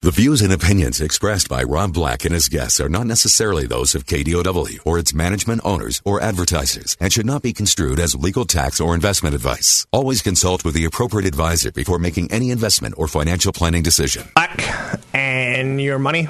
[0.00, 3.96] The views and opinions expressed by Rob Black and his guests are not necessarily those
[3.96, 8.44] of KDOW or its management owners or advertisers and should not be construed as legal
[8.44, 9.88] tax or investment advice.
[9.90, 14.22] Always consult with the appropriate advisor before making any investment or financial planning decision.
[14.36, 16.28] Black and your money.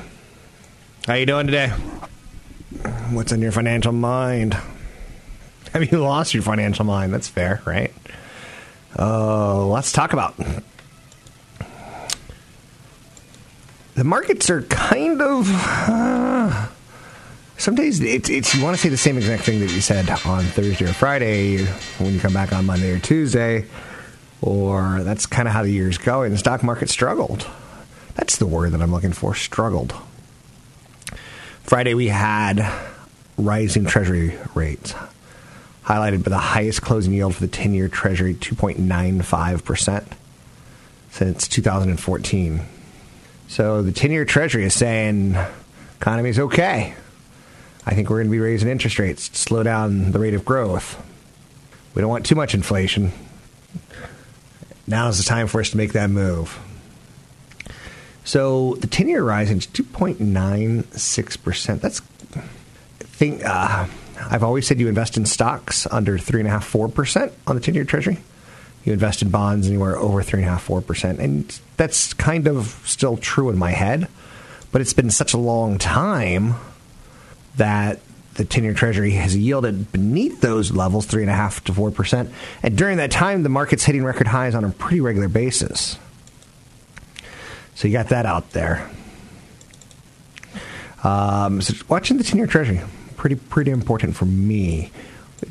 [1.07, 1.69] How you doing today?
[3.11, 4.57] What's in your financial mind?
[5.75, 7.13] Have you lost your financial mind?
[7.13, 7.93] That's fair, right?
[8.99, 10.37] Uh, let's talk about.
[13.99, 15.51] The markets are kind of.
[15.53, 16.69] Uh,
[17.57, 20.09] some days it's, it's you want to say the same exact thing that you said
[20.25, 21.65] on Thursday or Friday
[21.99, 23.65] when you come back on Monday or Tuesday,
[24.41, 26.31] or that's kind of how the year's going.
[26.31, 27.45] The stock market struggled.
[28.15, 29.35] That's the word that I'm looking for.
[29.35, 29.93] Struggled.
[31.65, 32.73] Friday we had
[33.37, 34.95] rising Treasury rates
[35.85, 40.07] highlighted by the highest closing yield for the 10 year Treasury, 2.95%
[41.11, 42.61] since 2014.
[43.49, 45.37] So the 10 year Treasury is saying
[45.99, 46.95] economy is okay.
[47.87, 50.45] I think we're going to be raising interest rates to slow down the rate of
[50.45, 51.03] growth.
[51.95, 53.13] We don't want too much inflation.
[54.87, 56.59] Now is the time for us to make that move.
[58.25, 61.81] So the 10 year rising to 2.96%.
[61.81, 62.03] That's,
[62.37, 62.41] I
[63.05, 63.87] think, uh,
[64.31, 68.19] I've always said you invest in stocks under 3.5%, 4% on the 10 year treasury.
[68.85, 71.19] You invest in bonds anywhere over 3.5%, 4%.
[71.19, 74.09] And that's kind of still true in my head.
[74.71, 76.57] But it's been such a long time
[77.57, 78.01] that
[78.35, 82.31] the 10 year treasury has yielded beneath those levels, 3.5 to 4%.
[82.63, 85.99] And during that time, the market's hitting record highs on a pretty regular basis.
[87.75, 88.91] So you got that out there.
[91.03, 92.81] Um, so watching the 10 year treasury,
[93.17, 94.91] pretty pretty important for me.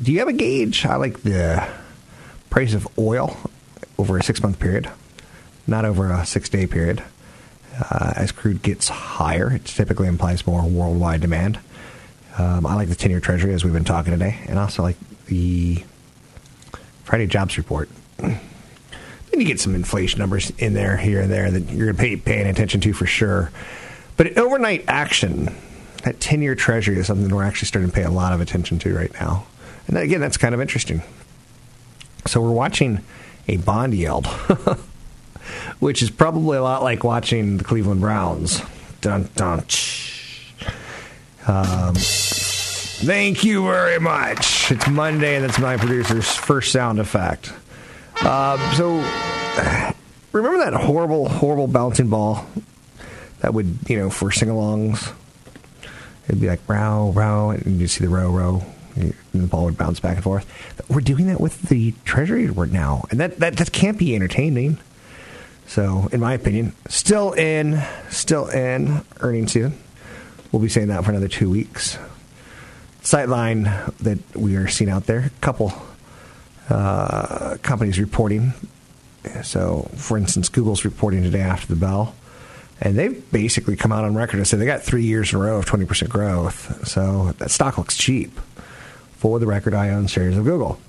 [0.02, 0.84] Do you have a gauge?
[0.84, 1.66] I like the
[2.50, 3.36] price of oil
[3.98, 4.90] over a six month period,
[5.68, 7.02] not over a six day period.
[7.90, 11.60] Uh, as crude gets higher, it typically implies more worldwide demand.
[12.36, 14.96] Um, I like the 10 year treasury, as we've been talking today, and also like
[15.26, 15.84] the
[17.04, 17.88] Friday jobs report.
[18.18, 22.46] Then you get some inflation numbers in there, here and there, that you're pay paying
[22.46, 23.52] attention to for sure.
[24.16, 25.54] But overnight action,
[26.04, 28.78] that 10 year treasury is something we're actually starting to pay a lot of attention
[28.80, 29.46] to right now.
[29.86, 31.02] And again, that's kind of interesting.
[32.26, 33.00] So we're watching
[33.46, 34.26] a bond yield,
[35.78, 38.62] which is probably a lot like watching the Cleveland Browns.
[39.00, 39.64] Dun, dun,
[41.48, 44.70] um, thank you very much.
[44.70, 47.52] It's Monday, and that's my producer's first sound effect.
[48.20, 48.96] Uh, so,
[50.32, 52.44] remember that horrible, horrible bouncing ball
[53.40, 55.12] that would, you know, for sing alongs?
[56.28, 58.62] It'd be like row, row, and you see the row, row,
[58.94, 60.46] and the ball would bounce back and forth.
[60.90, 64.78] We're doing that with the Treasury report now, and that, that, that can't be entertaining.
[65.68, 69.78] So, in my opinion, still in, still in earnings season.
[70.50, 71.98] We'll be saying that for another two weeks.
[73.02, 75.74] Sightline that we are seeing out there, a couple
[76.70, 78.54] uh, companies reporting.
[79.42, 82.14] So, for instance, Google's reporting today after the bell.
[82.80, 85.42] And they've basically come out on record and said they got three years in a
[85.42, 86.88] row of 20% growth.
[86.88, 88.38] So that stock looks cheap.
[89.18, 90.80] For the record, I own shares of Google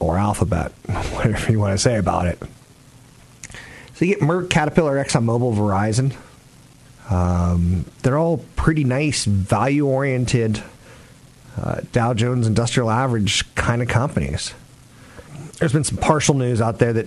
[0.00, 0.72] or Alphabet,
[1.12, 2.42] whatever you want to say about it.
[3.96, 6.14] So you get Merck, Caterpillar, ExxonMobil, Verizon.
[7.10, 10.62] Um, they're all pretty nice, value oriented
[11.58, 14.52] uh, Dow Jones Industrial Average kind of companies.
[15.58, 17.06] There's been some partial news out there that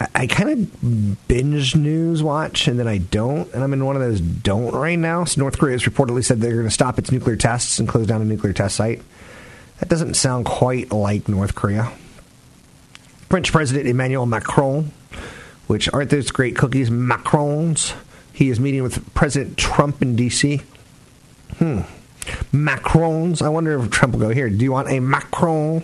[0.00, 3.94] I, I kind of binge news watch and then I don't, and I'm in one
[3.94, 5.22] of those don't right now.
[5.22, 8.08] So North Korea has reportedly said they're going to stop its nuclear tests and close
[8.08, 9.00] down a nuclear test site.
[9.78, 11.92] That doesn't sound quite like North Korea.
[13.32, 14.92] French President Emmanuel Macron,
[15.66, 17.94] which aren't those great cookies, Macrons.
[18.34, 20.60] He is meeting with President Trump in D.C.
[21.56, 21.80] Hmm.
[22.52, 23.40] Macrons.
[23.40, 24.50] I wonder if Trump will go here.
[24.50, 25.82] Do you want a Macron?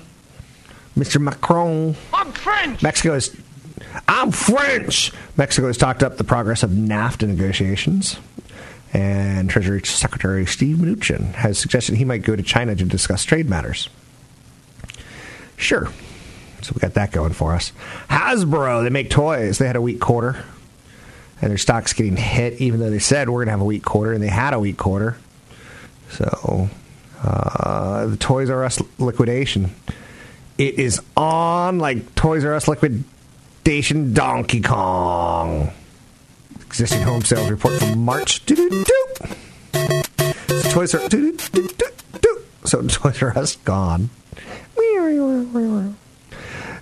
[0.94, 1.18] Mr.
[1.18, 1.96] Macron.
[2.12, 2.82] I'm French.
[2.82, 3.34] Mexico is.
[4.06, 5.10] I'm French.
[5.38, 8.18] Mexico has talked up the progress of NAFTA negotiations.
[8.92, 13.48] And Treasury Secretary Steve Mnuchin has suggested he might go to China to discuss trade
[13.48, 13.88] matters.
[15.56, 15.88] Sure.
[16.62, 17.72] So we got that going for us.
[18.10, 19.58] Hasbro, they make toys.
[19.58, 20.44] They had a weak quarter.
[21.40, 23.84] and their stock's getting hit, even though they said we're going to have a weak
[23.84, 25.16] quarter, and they had a weak quarter.
[26.10, 26.68] So,
[27.22, 29.70] uh, the Toys R Us liquidation.
[30.56, 35.70] It is on like Toys R Us liquidation Donkey Kong.
[36.66, 38.42] Existing home sales report from March.
[38.48, 38.54] So
[40.70, 41.08] Toys R.
[42.64, 44.10] So Toys R Us gone.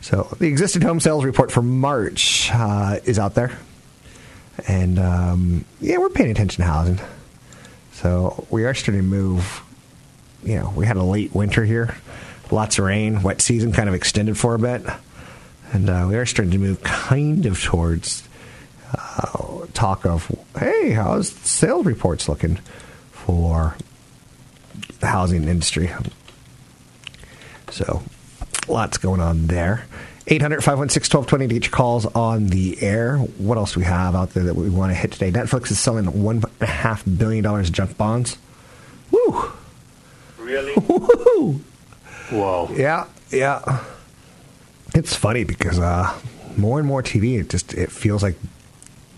[0.07, 3.59] So the existing home sales report for March uh, is out there,
[4.69, 7.01] and um, yeah, we're paying attention to housing.
[7.91, 9.65] So we are starting to move.
[10.45, 11.97] You know, we had a late winter here,
[12.53, 14.87] lots of rain, wet season kind of extended for a bit,
[15.73, 18.23] and uh, we are starting to move kind of towards
[18.97, 22.61] uh, talk of hey, how's sales reports looking
[23.11, 23.77] for
[25.01, 25.91] the housing industry?
[27.73, 28.05] So
[28.69, 29.87] lots going on there.
[30.29, 33.19] 800 516 1220 to your calls on the air.
[33.19, 35.31] What else do we have out there that we want to hit today?
[35.31, 38.37] Netflix is selling $1.5 billion junk bonds.
[39.13, 39.53] Woo!
[40.39, 40.73] Really?
[40.89, 41.61] Woo!
[42.31, 42.69] Whoa.
[42.75, 43.85] Yeah, yeah.
[44.95, 46.19] It's funny because uh,
[46.57, 48.37] more and more TV, it just it feels like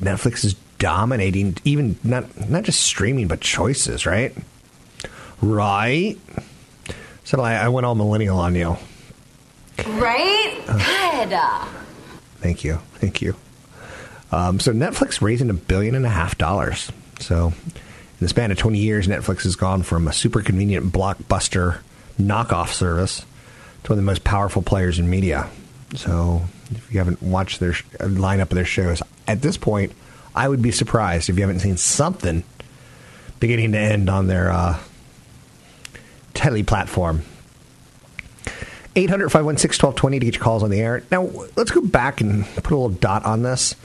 [0.02, 4.34] Netflix is dominating, even not not just streaming, but choices, right?
[5.40, 6.18] Right.
[7.24, 8.76] So I, I went all millennial on you.
[9.86, 10.62] Right?
[11.30, 11.68] God.
[12.40, 12.80] Thank you.
[12.94, 13.34] Thank you.
[14.30, 16.90] Um, so Netflix raising a billion and a half dollars.
[17.20, 17.72] So in
[18.20, 21.78] the span of 20 years, Netflix has gone from a super convenient blockbuster
[22.20, 23.20] knockoff service
[23.84, 25.48] to one of the most powerful players in media.
[25.94, 29.92] So if you haven't watched their sh- lineup of their shows, at this point,
[30.34, 32.42] I would be surprised if you haven't seen something
[33.40, 34.78] beginning to end on their uh,
[36.34, 37.22] telly platform.
[38.98, 41.02] 800 516 1220 to get your calls on the air.
[41.10, 41.22] Now,
[41.56, 43.76] let's go back and put a little dot on this.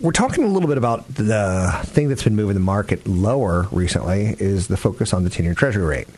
[0.00, 4.34] We're talking a little bit about the thing that's been moving the market lower recently
[4.38, 6.08] is the focus on the 10 year treasury rate.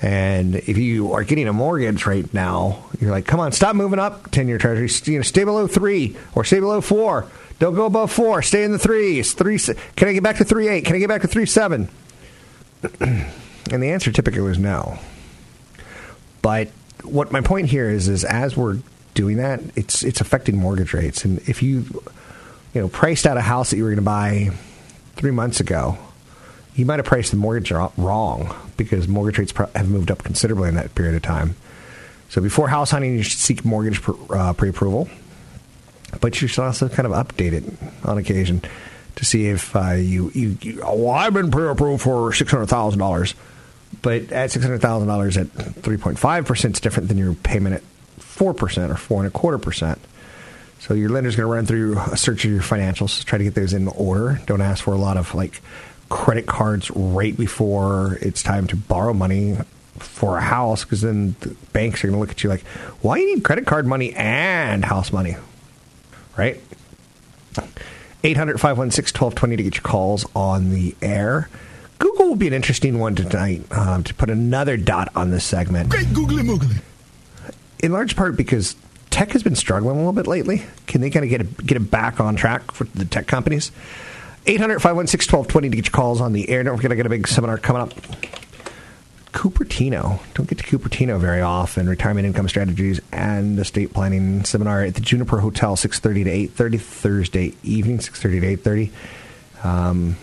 [0.00, 4.00] And if you are getting a mortgage right now, you're like, come on, stop moving
[4.00, 4.88] up 10 year treasury.
[5.12, 7.28] You know, stay below three or stay below four.
[7.60, 8.42] Don't go above four.
[8.42, 9.34] Stay in the threes.
[9.34, 9.58] Three.
[9.58, 10.84] Can I get back to three eight?
[10.84, 11.88] Can I get back to three seven?
[13.00, 14.98] and the answer typically was no.
[16.42, 16.68] But
[17.04, 18.78] what my point here is, is as we're
[19.14, 21.24] doing that, it's it's affecting mortgage rates.
[21.24, 21.84] And if you,
[22.74, 24.50] you know, priced out a house that you were going to buy
[25.16, 25.98] three months ago,
[26.74, 30.74] you might have priced the mortgage wrong because mortgage rates have moved up considerably in
[30.74, 31.54] that period of time.
[32.28, 34.00] So before house hunting, you should seek mortgage
[34.30, 35.08] uh, pre-approval,
[36.20, 37.64] but you should also kind of update it
[38.04, 38.62] on occasion
[39.16, 43.00] to see if uh, you, you, you, oh, I've been pre-approved for six hundred thousand
[43.00, 43.34] dollars
[44.02, 47.34] but at six hundred thousand dollars at three point five percent is different than your
[47.34, 47.82] payment at
[48.18, 49.98] four percent or four and a quarter percent.
[50.80, 53.54] So your lender's going to run through a search of your financials, try to get
[53.54, 54.40] those in order.
[54.46, 55.60] Don't ask for a lot of like
[56.08, 59.56] credit cards right before it's time to borrow money
[59.98, 62.62] for a house, because then the banks are going to look at you like,
[63.00, 65.36] "Why do you need credit card money and house money?"
[66.36, 66.60] Right?
[68.24, 71.48] 800 516 1220 to get your calls on the air.
[72.02, 75.88] Google will be an interesting one tonight um, to put another dot on this segment.
[75.88, 76.82] Great googly moogly.
[77.78, 78.74] In large part because
[79.10, 80.64] tech has been struggling a little bit lately.
[80.88, 83.70] Can they kind of get it, get it back on track for the tech companies?
[84.46, 86.64] 800 516 1220 to get your calls on the air.
[86.64, 87.92] Don't forget, I got a big seminar coming up.
[89.32, 90.18] Cupertino.
[90.34, 91.88] Don't get to Cupertino very often.
[91.88, 97.54] Retirement income strategies and estate planning seminar at the Juniper Hotel, 6.30 to 8.30, Thursday
[97.62, 98.90] evening, 6.30 to
[99.60, 99.64] 8.30.
[99.64, 100.16] Um,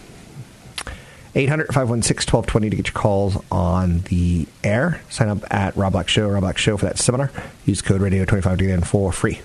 [1.35, 5.01] 800 516 1220 to get your calls on the air.
[5.09, 7.31] Sign up at Rob Black Show, Rob Black Show for that seminar.
[7.65, 9.41] Use code radio 25 to for free.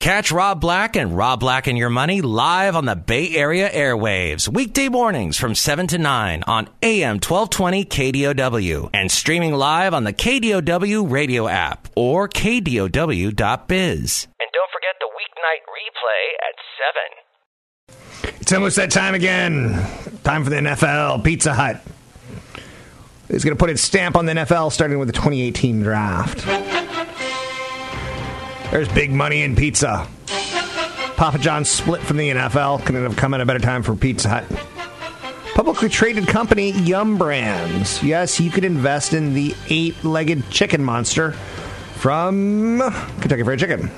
[0.00, 4.48] Catch Rob Black and Rob Black and Your Money live on the Bay Area airwaves,
[4.48, 10.12] weekday mornings from 7 to 9 on AM 1220 KDOW and streaming live on the
[10.12, 13.28] KDOW radio app or KDOW.biz.
[13.28, 17.27] And don't forget the weeknight replay at 7.
[18.40, 19.72] It's almost that time again.
[20.24, 21.24] Time for the NFL.
[21.24, 21.82] Pizza Hut
[23.28, 26.44] It's going to put its stamp on the NFL starting with the 2018 draft.
[28.70, 30.06] There's big money in pizza.
[31.16, 32.84] Papa John's split from the NFL.
[32.84, 34.44] Couldn't have come at a better time for Pizza Hut.
[35.54, 38.00] Publicly traded company Yum Brands.
[38.02, 41.32] Yes, you could invest in the eight legged chicken monster
[41.96, 42.80] from
[43.20, 43.90] Kentucky Fried Chicken.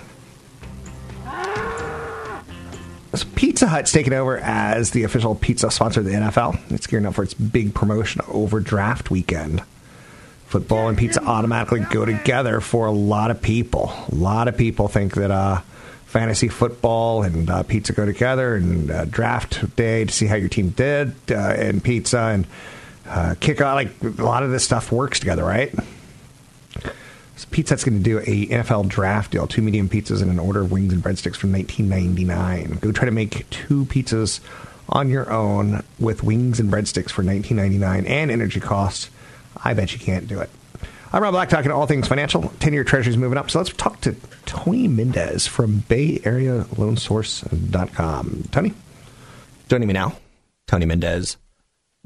[3.15, 6.71] So Pizza Hut's taken over as the official pizza sponsor of the NFL.
[6.71, 9.63] It's gearing up for its big promotion over draft weekend.
[10.47, 13.93] Football and pizza automatically go together for a lot of people.
[14.11, 15.61] A lot of people think that uh,
[16.07, 20.49] fantasy football and uh, pizza go together, and uh, draft day to see how your
[20.49, 22.47] team did, uh, and pizza and
[23.09, 23.75] uh, kickoff.
[23.75, 25.73] Like a lot of this stuff works together, right?
[27.41, 30.39] So Pizza Hut's going to do a NFL draft deal: two medium pizzas and an
[30.39, 32.81] order of wings and breadsticks from 1999.
[32.83, 34.41] Go try to make two pizzas
[34.91, 39.09] on your own with wings and breadsticks for 19.99 and energy costs.
[39.65, 40.51] I bet you can't do it.
[41.15, 42.53] I'm Rob Black, talking to all things financial.
[42.61, 43.51] 10 year treasuries moving up.
[43.51, 48.49] So let's talk to Tony Mendez from BayAreaLoanSource.com.
[48.53, 48.75] Tony?
[49.71, 50.13] Joining me now,
[50.67, 51.39] Tony Mendez,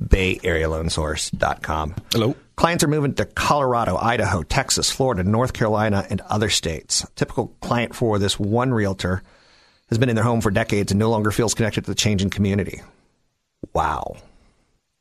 [0.00, 1.94] BayAreaLoanSource.com.
[2.12, 2.34] Hello.
[2.56, 7.06] Clients are moving to Colorado, Idaho, Texas, Florida, North Carolina, and other states.
[7.16, 9.22] Typical client for this one realtor
[9.88, 12.30] has been in their home for decades and no longer feels connected to the changing
[12.30, 12.80] community.
[13.72, 14.16] Wow.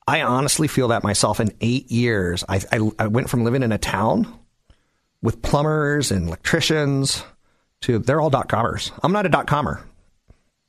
[0.08, 2.44] I honestly feel that myself in eight years.
[2.50, 4.28] I, I, I went from living in a town
[5.22, 7.24] with plumbers and electricians
[7.82, 8.92] to they're all dot commers.
[9.02, 9.82] I'm not a dot commer.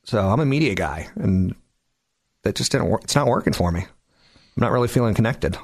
[0.05, 1.55] So I'm a media guy and
[2.43, 3.05] that just didn't work.
[3.05, 3.87] It's not working for me.
[4.57, 5.57] I'm not really feeling connected.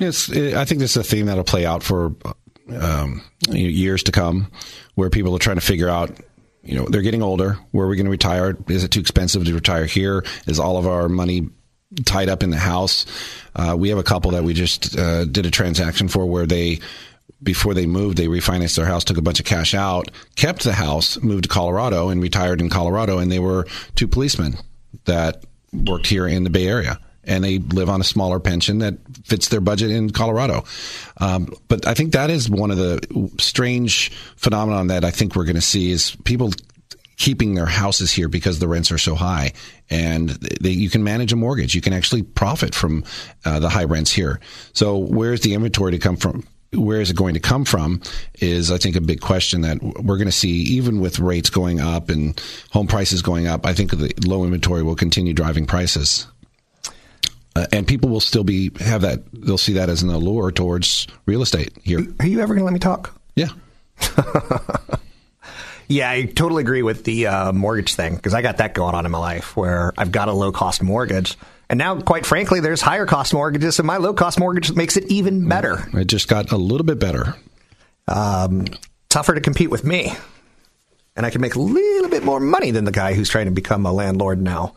[0.00, 2.14] It's, I think this is a theme that'll play out for
[2.78, 4.50] um, years to come,
[4.94, 6.10] where people are trying to figure out.
[6.64, 7.58] You know, they're getting older.
[7.72, 8.56] Where are we going to retire?
[8.68, 10.24] Is it too expensive to retire here?
[10.46, 11.48] Is all of our money
[12.04, 13.04] tied up in the house?
[13.56, 16.78] Uh, we have a couple that we just uh, did a transaction for where they
[17.42, 20.72] before they moved, they refinanced their house, took a bunch of cash out, kept the
[20.72, 23.18] house, moved to Colorado, and retired in Colorado.
[23.18, 24.56] And they were two policemen
[25.04, 27.00] that worked here in the Bay Area.
[27.24, 30.64] And they live on a smaller pension that fits their budget in Colorado.
[31.18, 35.44] Um, but I think that is one of the strange phenomenon that I think we're
[35.44, 36.50] going to see is people
[37.16, 39.52] keeping their houses here because the rents are so high
[39.88, 41.72] and they, you can manage a mortgage.
[41.72, 43.04] You can actually profit from
[43.44, 44.40] uh, the high rents here.
[44.72, 46.44] So where's the inventory to come from?
[46.72, 48.00] Where is it going to come from?
[48.40, 51.80] Is I think a big question that we're going to see, even with rates going
[51.80, 53.66] up and home prices going up.
[53.66, 56.26] I think the low inventory will continue driving prices.
[57.54, 61.06] Uh, and people will still be have that they'll see that as an allure towards
[61.26, 62.00] real estate here.
[62.20, 63.14] Are you ever going to let me talk?
[63.36, 63.48] Yeah.
[65.88, 69.04] yeah, I totally agree with the uh, mortgage thing because I got that going on
[69.04, 71.36] in my life where I've got a low cost mortgage.
[71.68, 75.10] And now, quite frankly, there's higher cost mortgages, and my low cost mortgage makes it
[75.10, 75.88] even better.
[75.94, 77.34] It just got a little bit better.
[78.08, 78.66] Um,
[79.08, 80.12] tougher to compete with me.
[81.16, 83.52] And I can make a little bit more money than the guy who's trying to
[83.52, 84.74] become a landlord now.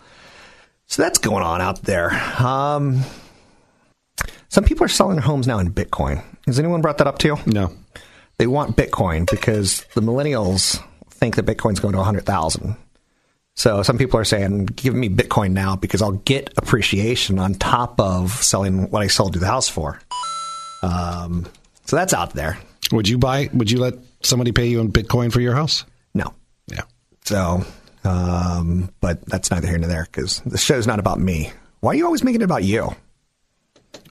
[0.88, 2.12] So that's going on out there.
[2.40, 3.02] Um,
[4.50, 6.24] some people are selling their homes now in Bitcoin.
[6.46, 7.38] Has anyone brought that up to you?
[7.46, 7.72] No.
[8.38, 12.76] They want Bitcoin because the millennials think that Bitcoin's going to 100,000.
[13.56, 18.00] So some people are saying, give me Bitcoin now because I'll get appreciation on top
[18.02, 20.00] of selling what I sold you the house for.
[20.84, 21.48] Um,
[21.86, 22.58] so that's out there.
[22.92, 25.86] Would you buy, would you let somebody pay you in Bitcoin for your house?
[26.14, 26.34] No.
[26.68, 26.82] Yeah.
[27.24, 27.66] So,
[28.06, 31.52] um, but that's neither here nor there because the show's not about me.
[31.80, 32.96] Why are you always making it about you?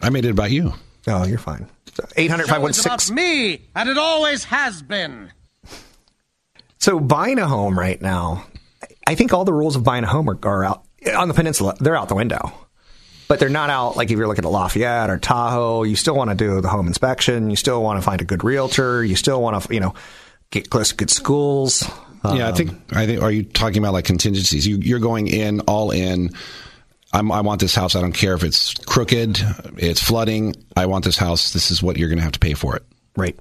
[0.01, 0.73] I made it about you.
[1.07, 1.69] Oh, you're fine.
[2.17, 3.15] 800 516.
[3.15, 5.31] me, and it always has been.
[6.79, 8.47] So buying a home right now,
[9.07, 10.85] I think all the rules of buying a home are, are out
[11.17, 11.77] on the peninsula.
[11.79, 12.53] They're out the window,
[13.29, 15.85] but they're not out like if you're looking at Lafayette or Tahoe.
[15.85, 17.51] You still want to do the home inspection.
[17.51, 19.05] You still want to find a good realtor.
[19.05, 19.95] You still want to, you know,
[20.51, 21.89] get close to good schools.
[22.33, 23.23] Yeah, I think I think.
[23.23, 24.67] Are you talking about like contingencies?
[24.67, 26.31] You, you're going in all in.
[27.13, 27.95] I'm, I want this house.
[27.95, 29.41] I don't care if it's crooked,
[29.77, 30.55] it's flooding.
[30.75, 31.53] I want this house.
[31.53, 32.83] This is what you're going to have to pay for it.
[33.17, 33.39] Right.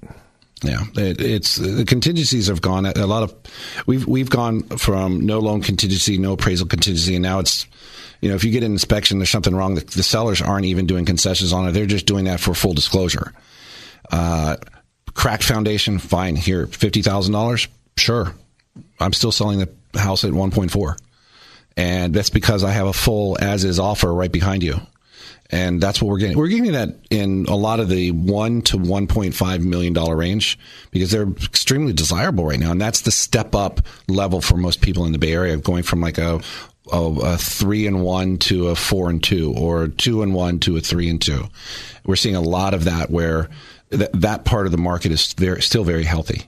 [0.62, 3.34] Yeah, it, it's the contingencies have gone a lot of.
[3.86, 7.66] We've we've gone from no loan contingency, no appraisal contingency, and now it's.
[8.20, 9.74] You know, if you get an inspection, there's something wrong.
[9.74, 12.72] The, the sellers aren't even doing concessions on it; they're just doing that for full
[12.72, 13.32] disclosure.
[14.10, 14.56] Uh,
[15.12, 16.36] cracked foundation, fine.
[16.36, 18.34] Here, fifty thousand dollars, sure.
[19.00, 19.60] I'm still selling
[19.92, 20.96] the house at one point four,
[21.76, 24.80] and that's because I have a full as is offer right behind you
[25.50, 26.36] and that's what we're getting.
[26.36, 30.16] We're getting that in a lot of the one to one point five million dollar
[30.16, 30.58] range
[30.90, 35.04] because they're extremely desirable right now, and that's the step up level for most people
[35.04, 36.40] in the Bay Area, going from like a
[36.92, 40.76] a, a three and one to a four and two, or two and one to
[40.76, 41.44] a three and two.
[42.04, 43.48] We're seeing a lot of that where
[43.90, 46.42] th- that part of the market is very, still very healthy.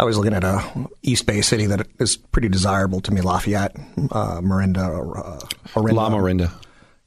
[0.00, 0.64] I was looking at a
[1.02, 3.76] East Bay city that is pretty desirable to me, Lafayette,
[4.10, 5.40] uh, Marinda, uh,
[5.74, 5.94] Orinda.
[5.94, 6.52] La Marinda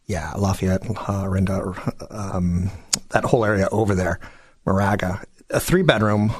[0.05, 2.69] yeah, Lafayette, uh, Rinda, um,
[3.09, 4.19] that whole area over there,
[4.65, 5.23] Moraga.
[5.49, 6.33] A three bedroom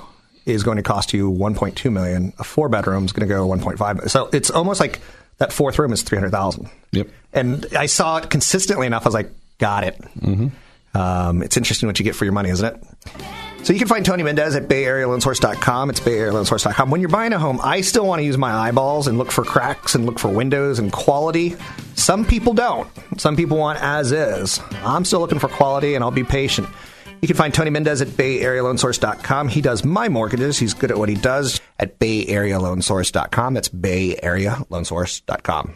[0.46, 2.34] is going to cost you 1.2 million.
[2.40, 4.10] A four bedroom is going to go 1.5.
[4.10, 5.00] So it's almost like
[5.38, 6.70] that fourth room is 300,000.
[6.92, 7.08] Yep.
[7.32, 9.04] And I saw it consistently enough.
[9.04, 10.00] I was like, got it.
[10.20, 10.48] Mm-hmm.
[10.98, 13.43] Um, it's interesting what you get for your money, isn't it?
[13.64, 15.90] So you can find Tony Mendez at BayAreaLoanSource.com.
[15.90, 16.90] It's BayAreaLoanSource.com.
[16.90, 19.46] When you're buying a home, I still want to use my eyeballs and look for
[19.46, 21.56] cracks and look for windows and quality.
[21.96, 22.90] Some people don't.
[23.18, 24.60] Some people want as is.
[24.84, 26.68] I'm still looking for quality, and I'll be patient.
[27.22, 29.48] You can find Tony Mendez at BayAreaLoanSource.com.
[29.48, 30.60] He does my mortgages.
[30.60, 33.54] He's good at what he does at BayAreaLoanSource.com.
[33.54, 35.76] That's BayAreaLoanSource.com.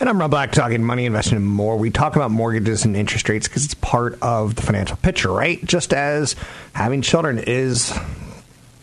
[0.00, 1.76] And I'm Rob Black talking money, investing, and more.
[1.76, 5.64] We talk about mortgages and interest rates because it's part of the financial picture, right?
[5.64, 6.34] Just as
[6.72, 7.96] having children is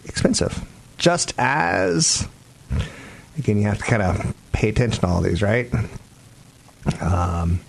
[0.06, 0.66] expensive.
[0.98, 2.28] Just as,
[3.38, 5.70] again, you have to kind of pay attention to all these, right?
[7.02, 7.60] Um,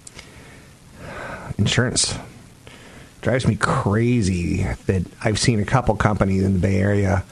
[1.59, 2.17] insurance
[3.23, 7.25] drives me crazy that I've seen a couple companies in the Bay Area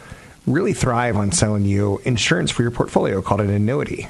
[0.45, 4.09] really thrive on selling you insurance for your portfolio called an annuity.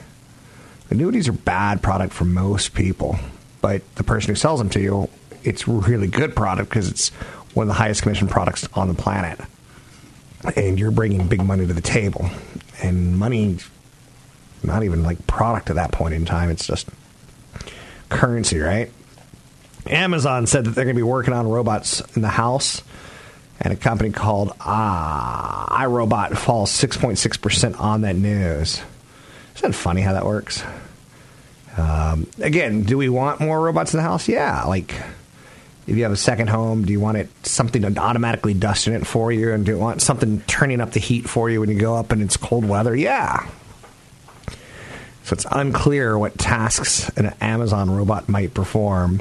[0.91, 3.17] Annuities are bad product for most people,
[3.61, 5.09] but the person who sells them to you,
[5.45, 7.09] it's really good product because it's
[7.55, 9.41] one of the highest commission products on the planet.
[10.57, 12.29] And you're bringing big money to the table.
[12.83, 13.59] And money,
[14.63, 16.89] not even like product at that point in time, it's just
[18.09, 18.91] currency, right?
[19.87, 22.83] Amazon said that they're going to be working on robots in the house,
[23.61, 28.83] and a company called ah, iRobot falls 6.6% on that news.
[29.57, 30.63] Isn't that funny how that works?
[31.77, 34.29] Um, again, do we want more robots in the house?
[34.29, 34.65] Yeah.
[34.65, 34.95] Like,
[35.87, 38.95] if you have a second home, do you want it something to automatically dust in
[38.95, 39.53] it for you?
[39.53, 42.13] And do you want something turning up the heat for you when you go up
[42.13, 42.95] and it's cold weather?
[42.95, 43.49] Yeah.
[45.25, 49.21] So it's unclear what tasks an Amazon robot might perform,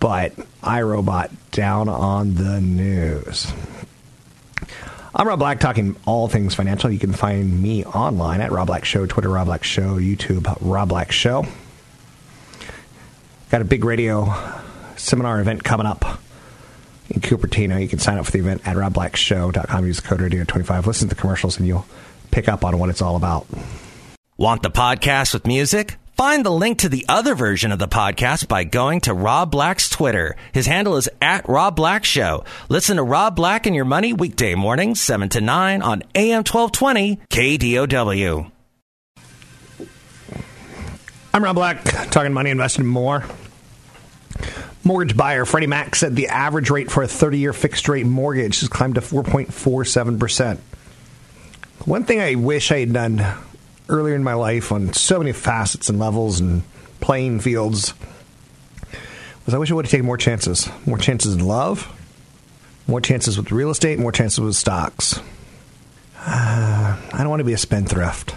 [0.00, 3.52] but iRobot down on the news.
[5.12, 6.90] I'm Rob Black, talking all things financial.
[6.90, 10.88] You can find me online at Rob Black Show, Twitter Rob Black Show, YouTube Rob
[10.88, 11.46] Black Show.
[13.50, 14.32] Got a big radio
[14.96, 16.20] seminar event coming up
[17.08, 17.80] in Cupertino.
[17.82, 19.86] You can sign up for the event at robblackshow.com.
[19.86, 20.86] Use code radio25.
[20.86, 21.86] Listen to the commercials and you'll
[22.30, 23.48] pick up on what it's all about.
[24.36, 25.96] Want the podcast with music?
[26.20, 29.88] Find the link to the other version of the podcast by going to Rob Black's
[29.88, 30.36] Twitter.
[30.52, 32.44] His handle is at Rob Black Show.
[32.68, 37.20] Listen to Rob Black and Your Money weekday mornings, 7 to 9 on AM 1220
[37.30, 38.50] KDOW.
[41.32, 43.24] I'm Rob Black, talking money, investing, more.
[44.84, 48.60] Mortgage buyer Freddie Mac said the average rate for a 30 year fixed rate mortgage
[48.60, 50.58] has climbed to 4.47%.
[51.86, 53.24] One thing I wish I had done
[53.90, 56.62] earlier in my life on so many facets and levels and
[57.00, 57.92] playing fields
[59.44, 60.68] was I wish I would have taken more chances.
[60.86, 61.88] More chances in love,
[62.86, 65.18] more chances with real estate, more chances with stocks.
[66.18, 68.34] Uh, I don't want to be a spendthrift.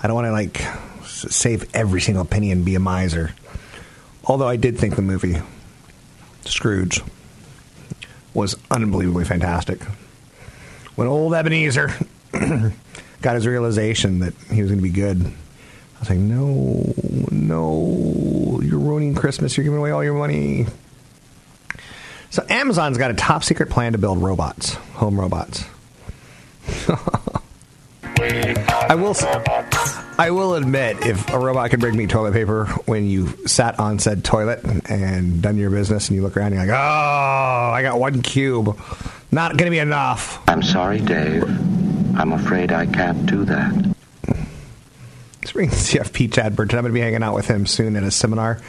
[0.00, 0.62] I don't want to like
[1.04, 3.34] save every single penny and be a miser.
[4.24, 5.36] Although I did think the movie
[6.44, 7.02] Scrooge
[8.34, 9.82] was unbelievably fantastic.
[10.94, 11.90] When old Ebenezer
[13.22, 16.94] got his realization that he was going to be good, I was like, no,
[17.30, 19.56] no, you're ruining Christmas.
[19.56, 20.66] You're giving away all your money.
[22.30, 25.64] So Amazon's got a top secret plan to build robots, home robots.
[28.20, 29.14] I will.
[30.18, 33.98] I will admit, if a robot could bring me toilet paper when you sat on
[34.00, 37.82] said toilet and done your business, and you look around, and you're like, "Oh, I
[37.82, 38.76] got one cube,
[39.30, 41.44] not going to be enough." I'm sorry, Dave.
[42.18, 43.94] I'm afraid I can't do that.
[45.40, 46.76] Let's bring CFP Chad Burton.
[46.76, 48.60] I'm going to be hanging out with him soon at a seminar.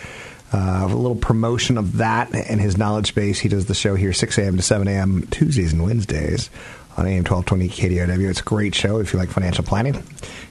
[0.54, 3.40] Uh, a little promotion of that and his knowledge base.
[3.40, 4.58] He does the show here 6 a.m.
[4.58, 5.28] to 7 a.m.
[5.32, 6.52] Tuesdays and Wednesdays
[6.96, 8.30] on AM 1220 KDOW.
[8.30, 10.04] It's a great show if you like financial planning.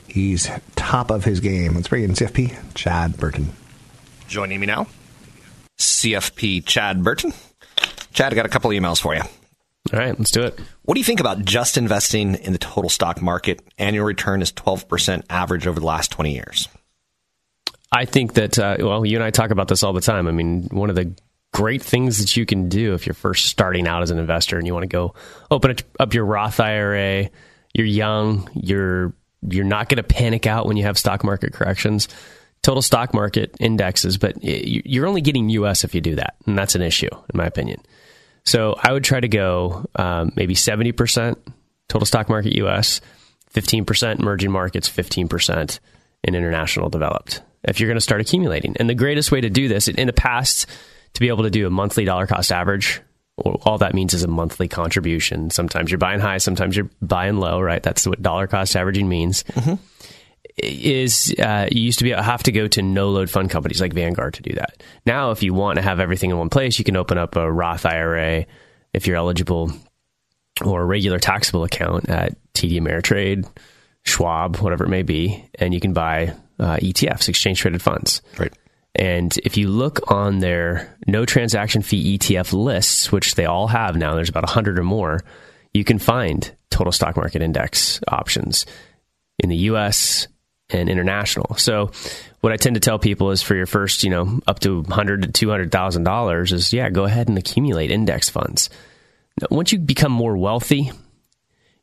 [0.09, 1.75] He's top of his game.
[1.75, 3.53] Let's bring in CFP Chad Burton.
[4.27, 4.89] Joining me now,
[5.79, 7.33] CFP Chad Burton.
[8.13, 9.23] Chad, I got a couple emails for you.
[9.93, 10.59] All right, let's do it.
[10.83, 13.61] What do you think about just investing in the total stock market?
[13.79, 16.69] Annual return is 12% average over the last 20 years.
[17.91, 20.29] I think that, uh, well, you and I talk about this all the time.
[20.29, 21.15] I mean, one of the
[21.55, 24.67] great things that you can do if you're first starting out as an investor and
[24.67, 25.15] you want to go
[25.51, 27.31] open up your Roth IRA,
[27.73, 29.15] you're young, you're
[29.49, 32.09] you're not going to panic out when you have stock market corrections.
[32.63, 36.75] Total stock market indexes, but you're only getting US if you do that, and that's
[36.75, 37.81] an issue in my opinion.
[38.49, 41.37] So I would try to go um, maybe 70%
[41.89, 43.03] total stock market US,
[43.53, 45.81] 15% emerging markets, 15%
[46.25, 47.43] in international developed.
[47.65, 50.15] If you're going to start accumulating, and the greatest way to do this in the
[50.15, 50.67] past
[51.13, 53.03] to be able to do a monthly dollar cost average
[53.45, 55.51] all that means is a monthly contribution.
[55.51, 57.83] Sometimes you're buying high, sometimes you're buying low, right?
[57.83, 59.45] That's what dollar cost averaging means.
[59.45, 59.75] Mm-hmm.
[60.63, 63.93] Is uh, you used to be have to go to no load fund companies like
[63.93, 64.83] Vanguard to do that.
[65.07, 67.51] Now, if you want to have everything in one place, you can open up a
[67.51, 68.47] Roth IRA
[68.93, 69.73] if you're eligible.
[70.65, 73.49] or a regular taxable account at TD Ameritrade,
[74.05, 78.23] Schwab, whatever it may be, and you can buy uh, ETFs, exchange traded funds.
[78.37, 78.53] Right.
[78.95, 83.97] And if you look on their no transaction fee ETF lists, which they all have
[83.97, 85.21] now, there's about 100 or more,
[85.73, 88.67] you can find total stock market index options
[89.39, 90.27] in the US
[90.71, 91.57] and international.
[91.57, 91.91] So
[92.41, 95.23] what I tend to tell people is for your first, you know, up to 100
[95.23, 98.71] to 200,000 dollars is yeah, go ahead and accumulate index funds.
[99.41, 100.91] Now, once you become more wealthy,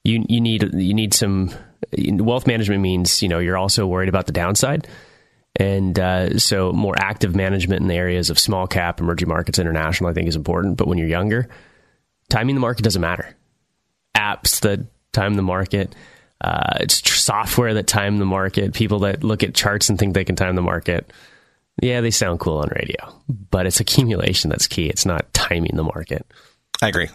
[0.04, 1.52] you you need you need some
[1.98, 4.88] wealth management means, you know, you're also worried about the downside.
[5.58, 10.10] And uh, so, more active management in the areas of small cap, emerging markets, international,
[10.10, 10.76] I think is important.
[10.76, 11.48] But when you're younger,
[12.30, 13.36] timing the market doesn't matter.
[14.18, 14.82] Apps that
[15.14, 15.96] time the market,
[16.42, 20.14] uh, it's tr- software that time the market, people that look at charts and think
[20.14, 21.12] they can time the market.
[21.82, 24.88] Yeah, they sound cool on radio, but it's accumulation that's key.
[24.88, 26.26] It's not timing the market.
[26.82, 27.10] I agree.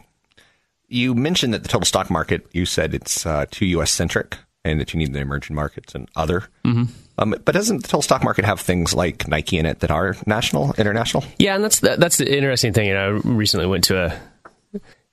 [0.89, 4.81] You mentioned that the total stock market, you said it's uh, too US centric and
[4.81, 6.41] that you need the emerging markets and other.
[6.65, 6.85] Mm-hmm.
[7.19, 10.17] Um, but doesn't the total stock market have things like Nike in it that are
[10.27, 11.25] national, international?
[11.39, 12.89] Yeah, and that's the, that's the interesting thing.
[12.89, 14.21] You know, I recently went to a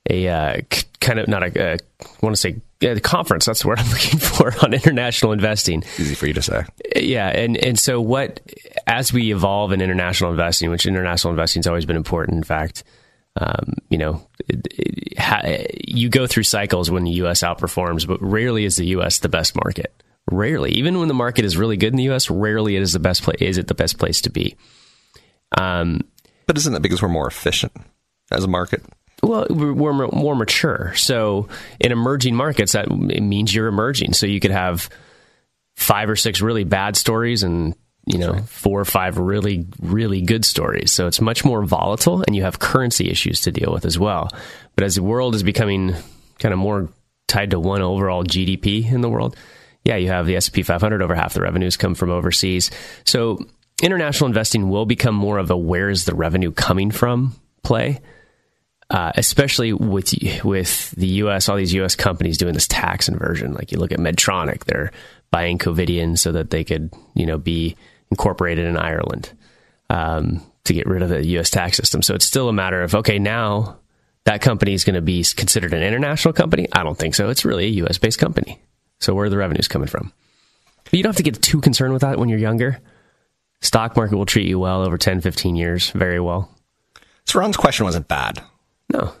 [0.08, 0.60] a uh,
[1.00, 3.46] kind of not a, a I want to say the conference.
[3.46, 5.82] That's what I'm looking for on international investing.
[5.98, 6.64] Easy for you to say.
[6.96, 8.40] Yeah, and and so what
[8.86, 12.36] as we evolve in international investing, which international investing has always been important.
[12.36, 12.84] In fact,
[13.36, 15.42] um, you know, it, it, ha,
[15.86, 17.42] you go through cycles when the U.S.
[17.42, 19.18] outperforms, but rarely is the U.S.
[19.18, 20.02] the best market.
[20.30, 22.98] Rarely, even when the market is really good in the U.S., rarely it is the
[22.98, 23.40] best place.
[23.40, 24.56] Is it the best place to be?
[25.56, 26.02] Um,
[26.46, 27.72] but isn't that because we're more efficient
[28.30, 28.82] as a market?
[29.22, 30.94] Well, we're more mature.
[30.94, 31.48] So
[31.80, 34.12] in emerging markets, that means you're emerging.
[34.12, 34.88] So you could have
[35.76, 40.44] five or six really bad stories and you know four or five really really good
[40.44, 40.92] stories.
[40.92, 44.30] So it's much more volatile, and you have currency issues to deal with as well.
[44.76, 45.94] But as the world is becoming
[46.38, 46.88] kind of more
[47.26, 49.36] tied to one overall GDP in the world,
[49.84, 52.70] yeah, you have the S&P 500 over half the revenues come from overseas.
[53.04, 53.38] So
[53.82, 58.00] international investing will become more of a where is the revenue coming from play.
[58.90, 61.94] Uh, especially with with the U.S., all these U.S.
[61.94, 63.52] companies doing this tax inversion.
[63.52, 64.92] Like you look at Medtronic, they're
[65.30, 67.76] buying Covidien so that they could, you know, be
[68.10, 69.30] incorporated in Ireland
[69.90, 71.50] um, to get rid of the U.S.
[71.50, 72.00] tax system.
[72.00, 73.78] So it's still a matter of okay, now
[74.24, 76.66] that company is going to be considered an international company.
[76.72, 77.28] I don't think so.
[77.28, 77.98] It's really a U.S.
[77.98, 78.60] based company.
[79.00, 80.12] So where are the revenues coming from?
[80.84, 82.80] But you don't have to get too concerned with that when you're younger.
[83.60, 86.54] Stock market will treat you well over 10, 15 years, very well.
[87.24, 88.42] So Ron's question wasn't bad.
[88.92, 89.12] No.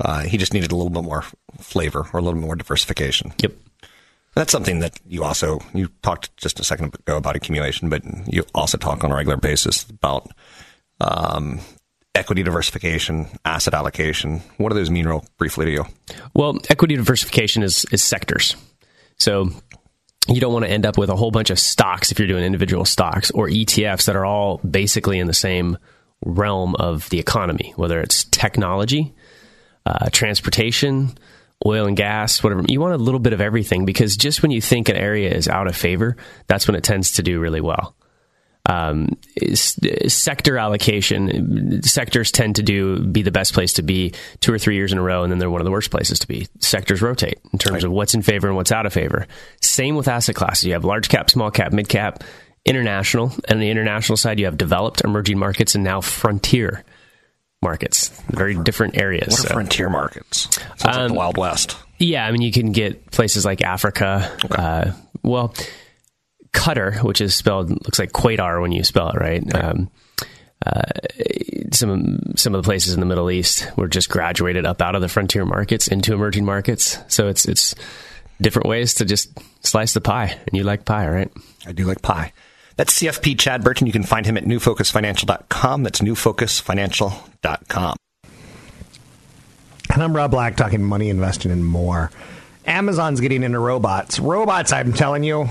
[0.00, 1.24] Uh, he just needed a little bit more
[1.58, 3.32] flavor or a little bit more diversification.
[3.38, 3.52] Yep.
[4.34, 8.44] That's something that you also you talked just a second ago about accumulation, but you
[8.54, 10.28] also talk on a regular basis about
[11.00, 11.60] um,
[12.14, 14.40] equity diversification, asset allocation.
[14.56, 15.86] What do those mean, real briefly to you?
[16.34, 18.56] Well, equity diversification is is sectors.
[19.18, 19.50] So
[20.26, 22.44] you don't want to end up with a whole bunch of stocks if you're doing
[22.44, 25.78] individual stocks or ETFs that are all basically in the same
[26.24, 29.14] realm of the economy, whether it's technology,
[29.86, 31.16] uh, transportation,
[31.66, 32.62] oil and gas, whatever.
[32.68, 35.48] You want a little bit of everything because just when you think an area is
[35.48, 37.94] out of favor, that's when it tends to do really well.
[38.66, 39.18] Um,
[40.08, 44.74] sector allocation sectors tend to do be the best place to be two or three
[44.74, 46.48] years in a row, and then they're one of the worst places to be.
[46.60, 47.84] Sectors rotate in terms right.
[47.84, 49.26] of what's in favor and what's out of favor.
[49.60, 50.64] Same with asset classes.
[50.64, 52.24] You have large cap, small cap, mid cap,
[52.64, 53.32] international.
[53.48, 56.84] And on the international side, you have developed, emerging markets, and now frontier
[57.62, 58.08] markets.
[58.28, 59.28] Very different areas.
[59.28, 59.54] What are so.
[59.54, 60.48] frontier markets?
[60.76, 61.76] Sounds um, like the um, Wild West.
[61.98, 64.36] Yeah, I mean, you can get places like Africa.
[64.44, 64.62] Okay.
[64.62, 65.54] Uh, well,
[66.52, 69.42] Qatar, which is spelled looks like Quaidar when you spell it right.
[69.52, 69.64] right.
[69.64, 69.90] Um,
[70.64, 70.82] uh,
[71.72, 75.02] some some of the places in the Middle East were just graduated up out of
[75.02, 76.98] the frontier markets into emerging markets.
[77.08, 77.74] So it's it's
[78.40, 81.30] different ways to just slice the pie, and you like pie, right?
[81.66, 82.32] I do like pie.
[82.76, 83.86] That's CFP Chad Burton.
[83.86, 85.82] You can find him at newfocusfinancial.com.
[85.82, 87.96] That's newfocusfinancial.com.
[89.92, 92.10] And I'm Rob Black talking money, investing, and more.
[92.66, 94.18] Amazon's getting into robots.
[94.18, 95.48] Robots, I'm telling you.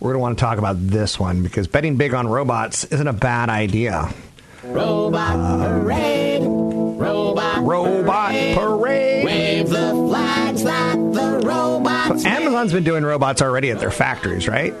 [0.00, 3.06] We're going to want to talk about this one because betting big on robots isn't
[3.06, 4.12] a bad idea.
[4.62, 6.42] Robot uh, parade.
[6.42, 8.56] Robot, robot parade.
[8.56, 9.24] parade.
[9.24, 12.22] Wave the flags that the robots.
[12.22, 14.74] So Amazon's been doing robots already at their factories, right?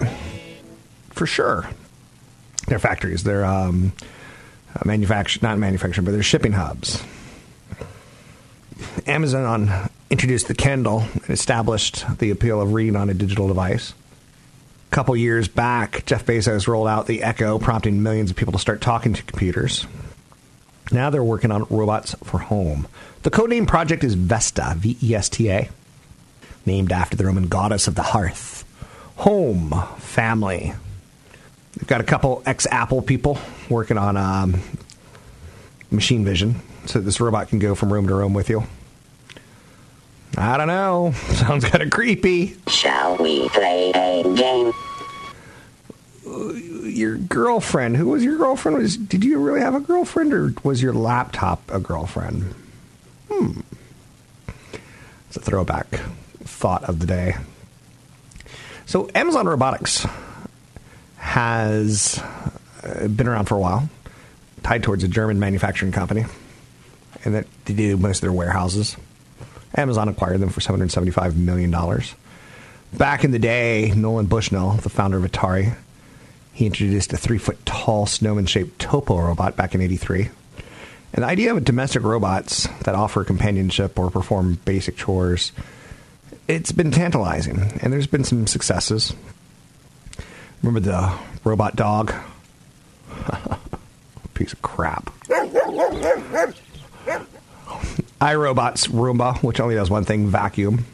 [1.14, 1.68] For sure.
[2.66, 3.92] Their factories, their um,
[4.74, 7.02] uh, not manufacturing, but their shipping hubs.
[9.06, 9.70] Amazon
[10.10, 13.94] introduced the Kindle and established the appeal of reading on a digital device.
[14.90, 18.58] A couple years back, Jeff Bezos rolled out the Echo, prompting millions of people to
[18.58, 19.86] start talking to computers.
[20.92, 22.86] Now they're working on robots for home.
[23.22, 25.68] The codename project is Vesta, V E S T A,
[26.66, 28.64] named after the Roman goddess of the hearth.
[29.16, 30.74] Home, family.
[31.76, 34.60] They've got a couple ex Apple people working on um,
[35.90, 38.64] machine vision so this robot can go from room to room with you.
[40.36, 41.12] I don't know.
[41.32, 42.56] Sounds kind of creepy.
[42.68, 44.72] Shall we play a game?
[46.84, 47.96] Your girlfriend.
[47.96, 48.78] Who was your girlfriend?
[48.78, 52.54] Was did you really have a girlfriend, or was your laptop a girlfriend?
[53.30, 53.60] Hmm.
[55.28, 55.86] It's a throwback
[56.44, 57.36] thought of the day.
[58.86, 60.06] So Amazon Robotics
[61.24, 62.22] has
[62.82, 63.88] uh, been around for a while,
[64.62, 66.26] tied towards a German manufacturing company,
[67.24, 68.96] and that they do most of their warehouses.
[69.74, 71.74] Amazon acquired them for $775 million.
[72.92, 75.74] Back in the day, Nolan Bushnell, the founder of Atari,
[76.52, 80.28] he introduced a three foot tall snowman shaped Topo robot back in 83.
[81.14, 85.52] And the idea of domestic robots that offer companionship or perform basic chores,
[86.46, 87.58] it's been tantalizing.
[87.80, 89.14] And there's been some successes.
[90.64, 91.12] Remember the
[91.44, 92.14] robot dog?
[94.34, 95.12] Piece of crap.
[98.18, 100.86] iRobot's Roomba, which only does one thing vacuum.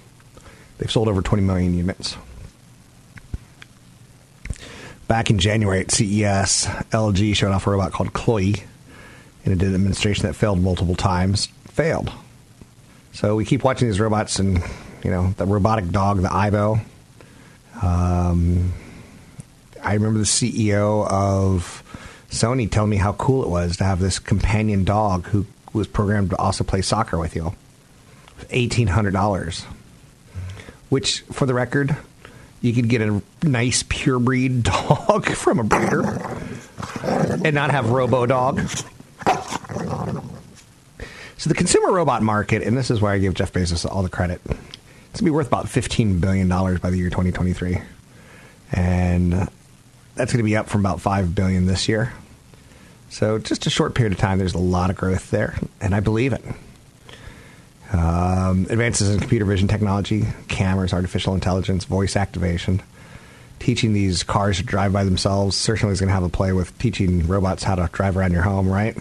[0.79, 2.17] They've sold over 20 million units.
[5.07, 8.55] Back in January at CES, LG showed off a robot called CLOi
[9.45, 11.47] in a demonstration that failed multiple times.
[11.69, 12.11] Failed.
[13.13, 14.65] So we keep watching these robots, and
[15.05, 16.81] you know the robotic dog, the Aibo.
[17.81, 18.73] Um,
[19.83, 21.83] I remember the CEO of
[22.31, 26.31] Sony telling me how cool it was to have this companion dog who was programmed
[26.31, 27.55] to also play soccer with you.
[28.51, 29.65] Eighteen hundred dollars,
[30.89, 31.97] which, for the record,
[32.61, 36.03] you could get a nice pure breed dog from a breeder
[37.03, 38.61] and not have Robo Dog.
[41.37, 44.11] So the consumer robot market, and this is where I give Jeff Bezos all the
[44.11, 47.81] credit, it's gonna be worth about fifteen billion dollars by the year 2023,
[48.73, 49.49] and
[50.15, 52.13] that's gonna be up from about five billion this year.
[53.11, 56.01] So just a short period of time, there's a lot of growth there, and I
[56.01, 56.45] believe it.
[57.93, 62.81] Um, advances in computer vision technology, cameras, artificial intelligence, voice activation,
[63.59, 66.77] teaching these cars to drive by themselves certainly is going to have a play with
[66.79, 68.97] teaching robots how to drive around your home, right?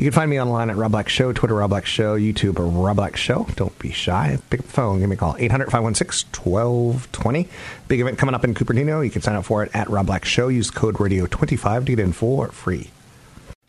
[0.00, 2.96] You can find me online at Rob Black Show, Twitter Rob Black Show, YouTube Rob
[2.96, 3.46] Black Show.
[3.56, 4.38] Don't be shy.
[4.48, 4.98] Pick up the phone.
[4.98, 5.34] Give me a call.
[5.34, 7.48] 800-516-1220.
[7.86, 9.04] Big event coming up in Cupertino.
[9.04, 10.48] You can sign up for it at Rob Black Show.
[10.48, 12.88] Use code radio25 to get in for free.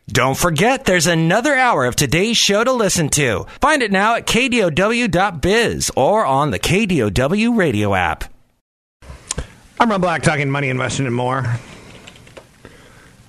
[0.07, 3.45] Don't forget, there's another hour of today's show to listen to.
[3.59, 8.23] Find it now at kdow.biz or on the KDOW radio app.
[9.81, 11.39] I'm Rob Black, talking money, investing, and more.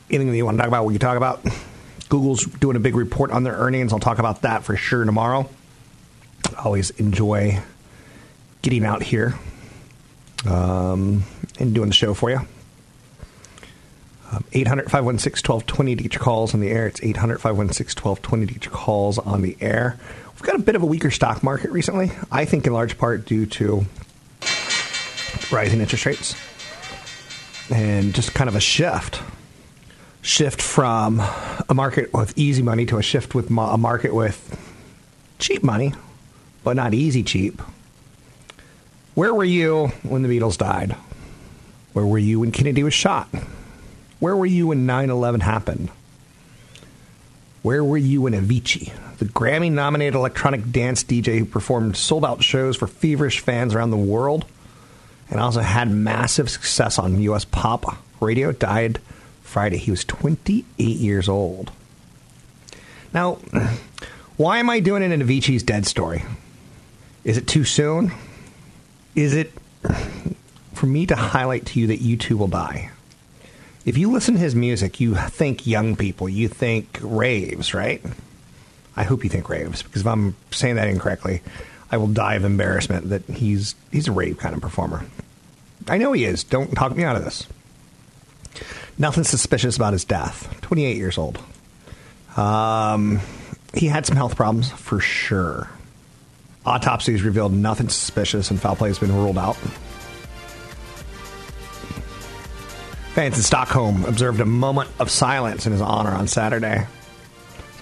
[0.08, 1.44] Anything that you want to talk about, we can talk about.
[2.12, 3.90] Google's doing a big report on their earnings.
[3.90, 5.48] I'll talk about that for sure tomorrow.
[6.62, 7.62] Always enjoy
[8.60, 9.38] getting out here
[10.46, 11.22] um,
[11.58, 12.40] and doing the show for you.
[14.30, 16.86] Um, 800 516 1220 to get your calls on the air.
[16.86, 19.98] It's 800 516 1220 to get your calls on the air.
[20.34, 22.12] We've got a bit of a weaker stock market recently.
[22.30, 23.86] I think in large part due to
[25.50, 26.36] rising interest rates
[27.70, 29.22] and just kind of a shift
[30.22, 31.20] shift from
[31.68, 34.58] a market with easy money to a shift with a market with
[35.38, 35.92] cheap money,
[36.64, 37.60] but not easy cheap.
[39.14, 40.96] Where were you when the Beatles died?
[41.92, 43.28] Where were you when Kennedy was shot?
[44.20, 45.90] Where were you when 9 11 happened?
[47.62, 52.42] Where were you when Avicii, the Grammy nominated electronic dance DJ who performed sold out
[52.42, 54.44] shows for feverish fans around the world
[55.30, 57.44] and also had massive success on U.S.
[57.44, 59.00] pop radio, died
[59.52, 59.76] Friday.
[59.76, 61.70] He was 28 years old.
[63.12, 63.34] Now,
[64.36, 66.24] why am I doing an Avicii's dead story?
[67.24, 68.12] Is it too soon?
[69.14, 69.52] Is it
[70.72, 72.90] for me to highlight to you that you too will die?
[73.84, 78.02] If you listen to his music, you think young people, you think raves, right?
[78.96, 81.42] I hope you think raves, because if I'm saying that incorrectly,
[81.90, 85.04] I will die of embarrassment that he's he's a rave kind of performer.
[85.88, 86.44] I know he is.
[86.44, 87.46] Don't talk me out of this.
[88.98, 90.60] Nothing suspicious about his death.
[90.62, 91.38] 28 years old.
[92.36, 93.20] Um,
[93.74, 95.70] he had some health problems for sure.
[96.64, 99.56] Autopsies revealed nothing suspicious, and foul play has been ruled out.
[103.14, 106.86] Fans in Stockholm observed a moment of silence in his honor on Saturday.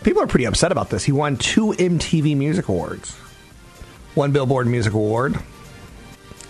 [0.02, 1.04] People are pretty upset about this.
[1.04, 3.12] He won two MTV Music Awards,
[4.14, 5.38] one Billboard Music Award.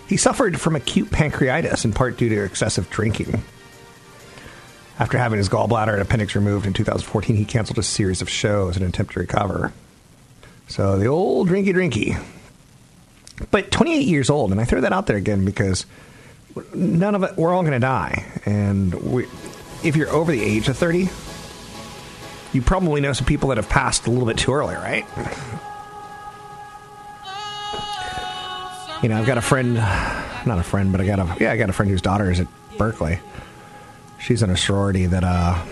[0.07, 3.43] He suffered from acute pancreatitis in part due to excessive drinking.
[5.01, 8.77] After having his gallbladder and appendix removed in 2014, he canceled a series of shows
[8.77, 9.73] in an attempt to recover.
[10.67, 12.23] So the old drinky drinky.
[13.49, 15.87] But 28 years old, and I throw that out there again because
[16.75, 18.31] none of it, we're all going to die.
[18.45, 19.25] And we,
[19.83, 21.09] if you're over the age of 30,
[22.53, 25.07] you probably know some people that have passed a little bit too early, right?
[29.01, 31.57] You know, I've got a friend, not a friend, but I got a, yeah, I
[31.57, 33.19] got a friend whose daughter is at Berkeley.
[34.21, 35.63] She's in a sorority that, uh,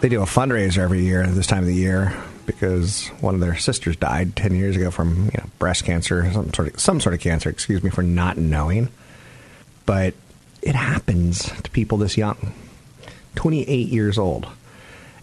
[0.00, 3.40] they do a fundraiser every year at this time of the year because one of
[3.40, 7.00] their sisters died 10 years ago from you know, breast cancer, some sort of some
[7.00, 8.88] sort of cancer, excuse me for not knowing.
[9.86, 10.12] But
[10.60, 12.52] it happens to people this young.
[13.36, 14.46] 28 years old.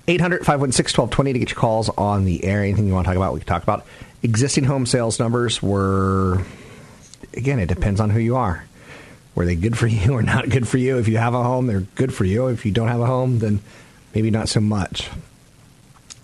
[0.08, 2.62] 800 516 1220 to get your calls on the air.
[2.63, 3.86] Anything you want to talk about, we can talk about.
[4.24, 6.43] Existing home sales numbers were,
[7.36, 8.65] again, it depends on who you are.
[9.36, 10.98] Were they good for you or not good for you?
[10.98, 12.48] If you have a home, they're good for you.
[12.48, 13.60] If you don't have a home, then
[14.13, 15.10] maybe not so much.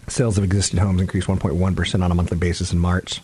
[0.07, 3.21] Sales of existing homes increased 1.1% on a monthly basis in March.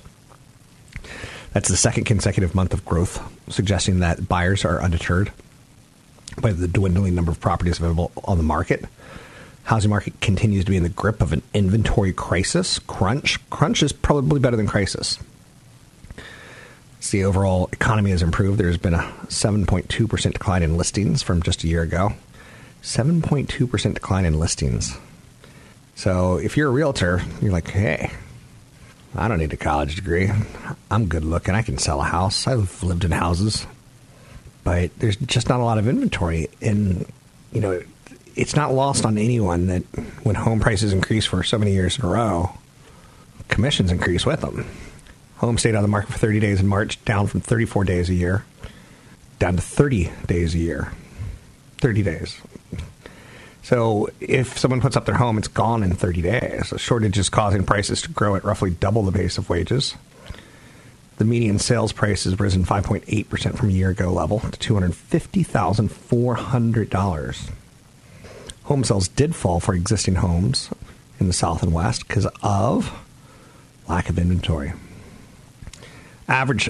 [1.54, 5.32] That's the second consecutive month of growth, suggesting that buyers are undeterred
[6.42, 8.86] by the dwindling number of properties available on the market.
[9.64, 12.80] Housing market continues to be in the grip of an inventory crisis.
[12.80, 13.40] Crunch.
[13.50, 15.20] Crunch is probably better than crisis.
[17.04, 21.66] As the overall economy has improved, there's been a 7.2% decline in listings from just
[21.66, 22.14] a year ago.
[22.82, 24.98] 7.2% decline in listings.
[25.96, 28.10] So if you're a realtor, you're like, hey,
[29.16, 30.32] I don't need a college degree.
[30.90, 31.56] I'm good looking.
[31.56, 32.48] I can sell a house.
[32.48, 33.68] I've lived in houses.
[34.64, 36.48] But there's just not a lot of inventory.
[36.62, 37.06] And,
[37.52, 37.84] you know,
[38.38, 39.84] it's not lost on anyone that
[40.24, 42.58] when home prices increase for so many years in a row,
[43.50, 44.66] commissions increase with them.
[45.44, 48.14] Home stayed on the market for 30 days in March, down from 34 days a
[48.14, 48.46] year,
[49.40, 50.94] down to 30 days a year.
[51.80, 52.40] 30 days.
[53.62, 56.72] So if someone puts up their home, it's gone in 30 days.
[56.72, 59.96] A shortage is causing prices to grow at roughly double the pace of wages.
[61.18, 67.52] The median sales price has risen 5.8% from a year ago level to $250,400.
[68.64, 70.70] Home sales did fall for existing homes
[71.20, 72.98] in the South and West because of
[73.90, 74.72] lack of inventory.
[76.28, 76.70] Average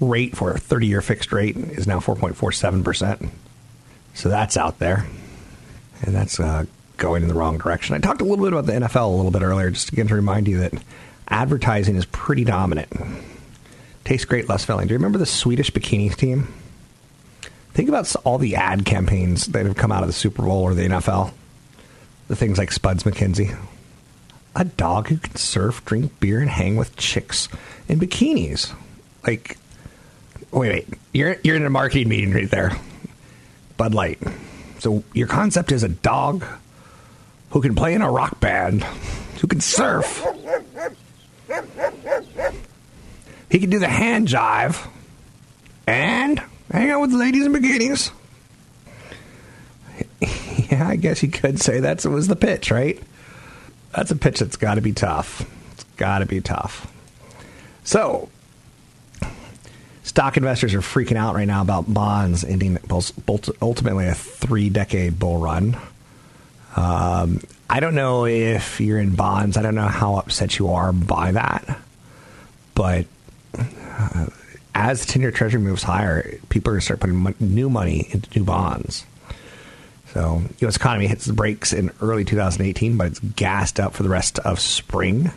[0.00, 3.30] rate for a 30 year fixed rate is now 4.47%.
[4.14, 5.06] So that's out there
[6.02, 6.64] and that's uh,
[6.96, 7.94] going in the wrong direction.
[7.94, 10.14] I talked a little bit about the NFL a little bit earlier, just again to
[10.14, 10.74] remind you that
[11.28, 12.88] advertising is pretty dominant.
[14.04, 14.86] Tastes great, less filling.
[14.86, 16.52] Do you remember the Swedish bikini team?
[17.72, 20.74] Think about all the ad campaigns that have come out of the Super Bowl or
[20.74, 21.32] the NFL.
[22.28, 23.56] The things like Spuds MacKenzie,
[24.54, 27.48] A dog who can surf, drink beer, and hang with chicks
[27.88, 28.72] in bikinis.
[29.26, 29.56] Like,
[30.50, 30.88] wait, wait.
[31.12, 32.72] You're, you're in a marketing meeting right there.
[33.76, 34.18] Bud Light.
[34.78, 36.44] So your concept is a dog
[37.50, 38.84] who can play in a rock band,
[39.40, 40.24] who can surf.
[43.50, 44.88] He can do the hand jive
[45.86, 48.10] and hang out with ladies in bikinis.
[50.70, 53.00] Yeah, I guess you could say that was the pitch, right?
[53.94, 55.48] That's a pitch that's got to be tough.
[55.72, 56.90] It's got to be tough.
[57.84, 58.28] So,
[60.14, 62.78] stock investors are freaking out right now about bonds ending
[63.60, 65.76] ultimately a three decade bull run.
[66.76, 69.56] Um, I don't know if you're in bonds.
[69.56, 71.80] I don't know how upset you are by that.
[72.76, 73.06] But
[73.58, 74.26] uh,
[74.72, 78.06] as the 10 year treasury moves higher, people are going to start putting new money
[78.12, 79.04] into new bonds.
[80.12, 80.76] So, U.S.
[80.76, 84.60] economy hits the brakes in early 2018, but it's gassed up for the rest of
[84.60, 85.32] spring.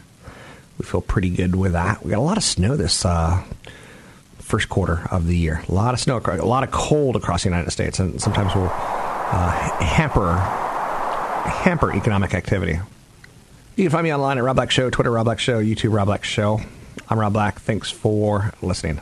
[0.77, 2.05] We feel pretty good with that.
[2.05, 3.43] We got a lot of snow this uh,
[4.47, 5.61] first quarter of the year.
[5.67, 8.69] A lot of snow, a lot of cold across the United States, and sometimes will
[8.71, 10.35] uh, hamper
[11.47, 12.79] hamper economic activity.
[13.75, 16.07] You can find me online at Rob Black Show, Twitter Rob Black Show, YouTube Rob
[16.07, 16.61] Black Show.
[17.09, 17.59] I'm Rob Black.
[17.59, 19.01] Thanks for listening.